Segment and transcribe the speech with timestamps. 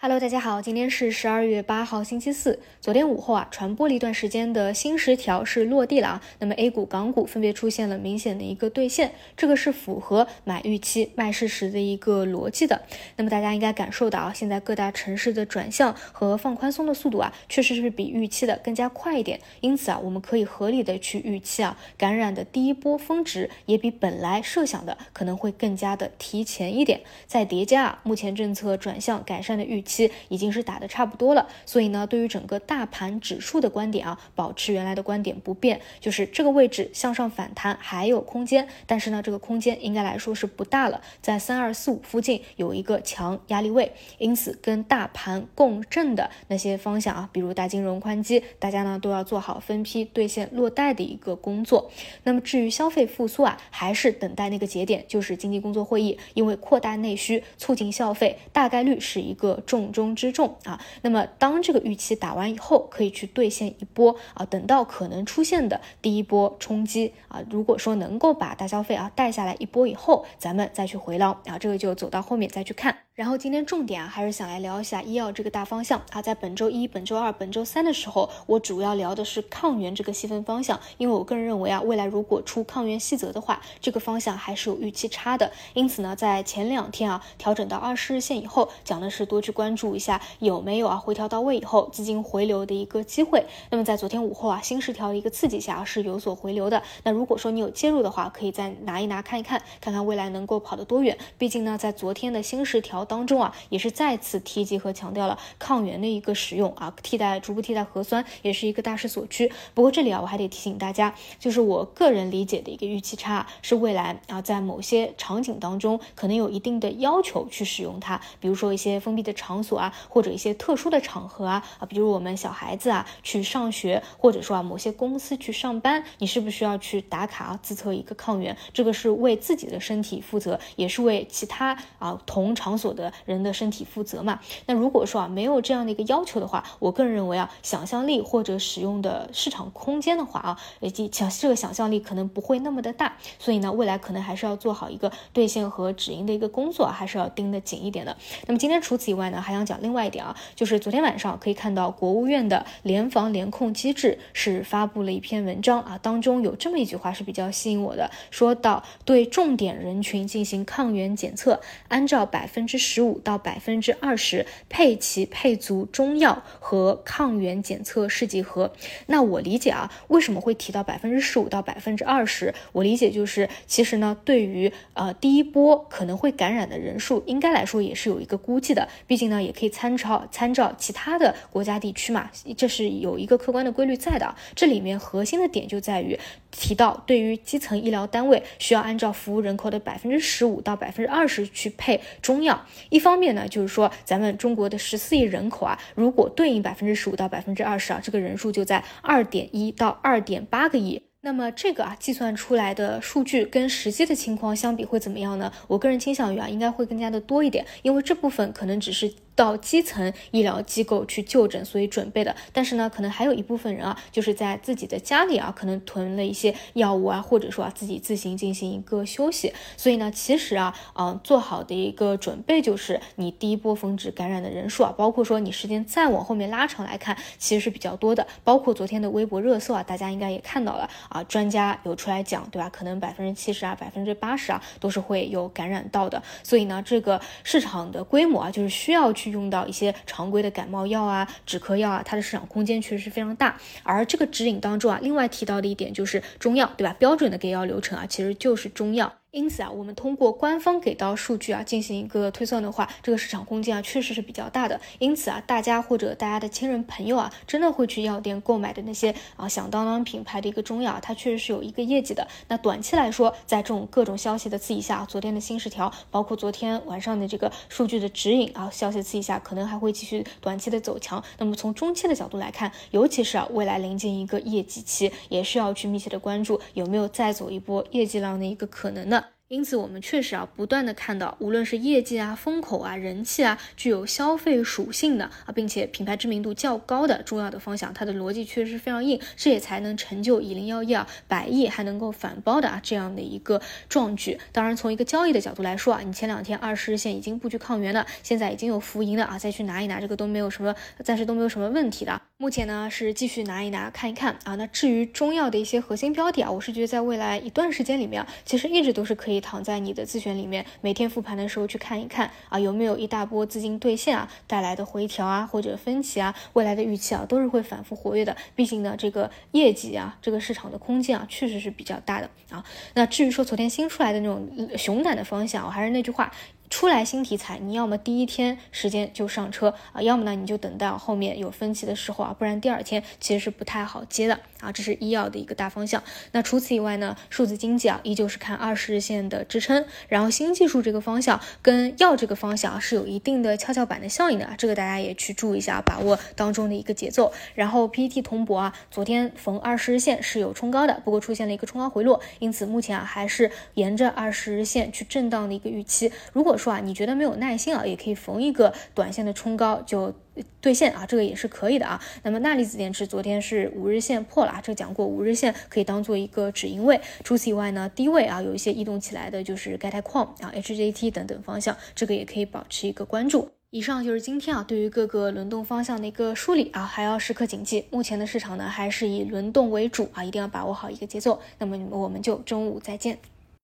[0.00, 2.60] Hello，大家好，今天是十二月八号，星期四。
[2.80, 6.22] 昨天午后啊，传播了一段时间的新十条是落地了啊。
[6.38, 12.82] 那么 A 股、港股分别出现了明显的一个兑现，这个是符合买预期、卖事实的一个逻辑的。
[13.16, 19.40] 那么大家应该感受到啊，现在各大城市的转向和放宽松的速度啊，确实是比预期的更加快一点。
[19.60, 27.00] 因此啊，我们可以合理的去预期啊，感染的第一波峰值也比本来设想的可能会更加的提前一点。
[27.26, 29.84] 再叠加啊，目前政策转向改善的预。
[29.88, 51.90] 期已经是打的差不多了，所以呢，对于整个大盘指数的观点啊，保持原来的观点不变，就是这个位置向上反弹还有空间，但是呢，这个空间应该来说是不大了，在三二四五附近有一个强压力位，因此跟大盘共振的那些方向啊，比如大金融、宽基，大家呢都要做好分批兑现落袋的一个工作。
[52.24, 59.77] 那么至于消费复苏啊，还是等待那个节点，就是经济工作会议，因为扩大内需、促进消费，大概率是一个重。
[59.78, 73.07] 重中之重啊，那么当这个预期打完以后，可以去兑现一波啊，等到可能出现的第一波冲击啊，如果说能够把大消费啊带下来一波以后，咱们再去回捞啊，这个就走到后面再去看。
[73.18, 76.22] 然后今天重点啊，还是想来聊一下医药这个大方向啊。
[76.22, 85.50] 在本周一、本周二、本周三的时候，我主要聊的是抗原这个细分方向，因为我个人认为啊，未来如果出抗原细则的话，这个方向还是有预期差的。
[85.74, 93.44] 因此呢，在前两天啊，调整到二十日线以后，讲的是多去关注一下有没有啊回调到位以后资金回流的一个机会。
[93.70, 96.80] 那么在昨天午后啊，新十条的一个刺激下是有所回流的。
[97.02, 101.18] 那如果说你有介入的话，可以再拿一拿看一看，看看未来能够跑得多远。
[101.36, 103.07] 毕竟呢，在昨天的新十条。
[103.08, 109.50] 当中啊，也是再次提及和强调了抗原的一个使用啊，替代逐步替代核酸也是一个大势所趋。
[109.72, 128.54] 不过这里啊，我还得提醒大家，就是我个人理解的一个预期差是未来啊，在某些场景当中可能有一定的要求去使用它，比如说一些封闭的场所啊，或者一些特殊的场合啊啊，比如我们小孩子啊去上学，或者说啊某些公司去上班，你是不是需要去打卡啊自测一个抗原？
[128.74, 132.88] 这个是为自己的身体负责，也是为其他啊同场所。
[132.98, 134.40] 的人的身体负责嘛？
[134.66, 148.16] 那如果说啊没有这样的一个要求的话，我个人认为啊，想象力或者使用的市场空间的话啊，以及想这个想象力可能不会那么的大，所以呢，未来可能还是要做好一个兑现和止盈的一个工作，还是要盯得紧一点的。
[148.48, 162.78] 那么今天除此以外呢，还想讲另外一点啊，就是昨天晚上可以看到国务院的联防联控机制是发布了一篇文章啊，当中有这么一句话是比较吸引我的，说到对重点人群进行抗原检测，按照百分之。
[162.78, 168.72] 十十五到百分之二十配齐配足中药和抗原检测试剂盒。
[169.06, 172.54] 那我理解啊，为什么会提到百分之十五到百分之二十？
[172.72, 178.88] 我理解就是，其实呢，对于呃第一波可能会感染的人数，应该来说也是有一个估计的。
[179.06, 184.34] 毕竟呢，也可以参照参照其他的国家地区嘛，这是有一个客观的规律在的。
[184.54, 186.18] 这里面核心的点就在于
[186.50, 192.64] 提到，对于基层医疗单位，需要按照服务人口的百分之十五到百分之二十去配中药。
[192.90, 201.02] 一方面呢，就是说咱们中国的十四亿人口啊，如果对应百分之十五到百分之二十啊，这个人数就在二点一到二点八个亿。
[201.20, 205.52] 那么这个啊，计算出来的数据跟实际的情况相比会怎么样呢？
[205.66, 209.12] 我个人倾向于啊，应该会更加的多一点，因为这部分可能只是。
[209.38, 212.34] 到基层医疗机构去就诊，所以准备的。
[212.52, 219.52] 但是呢，可能还有一部分人啊，就是在自己的家里啊，可能囤了一些药物啊，或者说啊，自己自行进行一个休息。
[219.76, 228.26] 所以呢，其实啊，嗯，做好的一个准备就是你第一波峰值感染的人数啊，包括说你时间再往后面拉长来看，其实是比较多的。
[228.42, 232.68] 包括昨天的微博热搜啊，大家应该也看到了啊，专家有出来讲，对吧？
[232.70, 236.20] 可能百分之七十啊，百分之八十啊，都是会有感染到的。
[236.42, 239.27] 所以呢，这个市场的规模啊，就是需要去。
[239.28, 243.56] 用到一些常规的感冒药啊、止咳药啊，它的市场空间确实是非常大。
[243.82, 246.94] 而这个指引当中啊，另外提到的一点就是中药，对吧？
[246.98, 249.12] 标准的给药流程啊，其实就是中药。
[249.30, 254.80] 因此啊，我们通过官方给到数据啊进行一个推算的话，这个市场空间啊确实是比较大的。
[254.98, 262.26] 因此啊，大家或者大家的亲人朋友啊，真的会去药店购买的那些啊响当当品牌的一个中药，它确实是有一个业绩的。
[262.48, 271.22] 那短期来说，在这种各种消息的刺激下，昨天的新十条，包括昨天晚上的这个数据的指引啊，消息刺激下，可能还会继续短期的走强。
[271.36, 279.18] 那么从中期的角度来看，尤其是啊未来临近一个业绩期，也是要去密切的关注有没有再走一波业绩浪的一个可能呢？
[279.48, 293.58] 因此，我们确实啊，不断的看到，无论是业绩啊、风口啊、人气啊，具有消费属性的啊，并且品牌知名度较高的重要的方向，它的逻辑确实是非常硬，这也才能成就以零药业啊百亿还能够反包的啊这样的一个
[293.88, 294.38] 壮举。
[294.52, 302.20] 当然，从一个交易的角度来说啊，你前两天二十日线已经布局抗原了，现在已经有浮盈了啊，再去拿一拿，这个都没有什么，暂时都没有什么问题的。
[302.36, 304.56] 目前呢是继续拿一拿看一看啊。
[304.56, 318.36] 那至于中药的一些核心标的啊，我是觉得在未来一段时间里面啊，其实一直都是可以躺在你的自选里面，每天复盘的时候去看一看啊，有没有一大波资金兑现啊带来的回调啊或者分歧啊，未来的预期啊都是会反复活跃的。
[318.54, 322.64] 毕竟呢，这个业绩啊，这个市场的空间啊，确实是比较大的啊。
[322.94, 326.32] 那至于说昨天新出来的那种熊胆的方向，我还是那句话。
[326.70, 334.70] 出来新题材，你要么第一天时间就上车啊，要么呢你就等到后面有分歧的时候啊，不然第二天其实是不太好接的啊。
[334.70, 336.02] 这是医药的一个大方向。
[336.32, 339.84] 那除此以外呢，数字经济啊，依旧是看二十日线的支撑。
[340.08, 347.32] 然后新技术这个方向跟药这个方向啊，是有一定的跷跷板的效应的，这个大家也去注意一下，把握当中的一个节奏。
[347.54, 356.12] 然后 PPT 铜箔啊，昨天逢二十日线是有冲高的，不过出现了一个冲高回落，因此目前啊还是沿着二十日线去震荡的一个预期。
[356.32, 360.12] 如果说啊，你觉得没有耐心啊，也可以逢一个短线的冲高就
[360.60, 362.00] 兑现啊，这个也是可以的啊。
[362.24, 367.00] 那么钠离子电池昨天是五日线破了啊，这个讲过，五日线可以当做一个止盈位。
[367.22, 373.50] 除此以外呢，低位啊有一些异动起来的，就是钙钛矿啊、HJT 等等方向，这个也可以保持一个关注。
[373.70, 381.38] 以上就是今天啊对于各个轮动方向的一个梳理啊，还要时刻谨记，目前的市场呢还是以轮动为主啊，一定要把握好一个节奏。
[381.58, 383.18] 那么我们就中午再见。